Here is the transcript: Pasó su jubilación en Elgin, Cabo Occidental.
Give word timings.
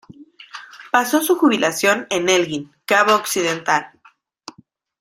Pasó 0.91 1.21
su 1.21 1.35
jubilación 1.35 2.07
en 2.09 2.27
Elgin, 2.27 2.71
Cabo 2.87 3.13
Occidental. 3.13 3.91